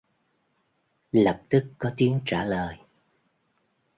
[1.11, 2.77] Lập tức có tiếng trả lời